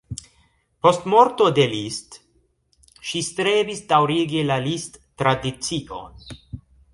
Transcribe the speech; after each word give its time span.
Post 0.85 1.03
morto 1.13 1.49
de 1.59 1.65
Liszt 1.73 2.17
ŝi 3.09 3.21
strebis 3.27 3.83
daŭrigi 3.93 4.43
la 4.49 4.59
Liszt-tradicion. 4.65 6.27